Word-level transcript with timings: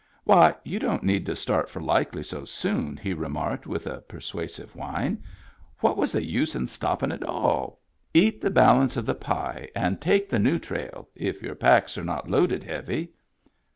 "Why, 0.23 0.55
you 0.63 0.79
don't 0.79 1.03
need 1.03 1.27
to 1.27 1.35
start 1.35 1.69
for 1.69 1.79
Likely 1.79 2.23
so 2.23 2.43
soon," 2.43 2.97
he 2.97 3.13
remarked 3.13 3.67
with 3.67 3.85
a 3.85 4.01
persuasive 4.01 4.75
whine." 4.75 5.21
What 5.81 5.95
was 5.95 6.11
the 6.11 6.25
use 6.25 6.55
in 6.55 6.67
stoppin' 6.67 7.11
at 7.11 7.21
all? 7.23 7.79
Eat 8.11 8.41
the 8.41 8.49
balance 8.49 8.97
of 8.97 9.05
the 9.05 9.13
pie 9.13 9.69
and 9.75 10.01
take 10.01 10.27
the 10.27 10.39
new 10.39 10.57
trail— 10.57 11.07
if 11.29 11.43
your 11.43 11.53
packs 11.53 11.99
are 11.99 12.03
not 12.03 12.27
loaded 12.27 12.63
heavy." 12.63 13.13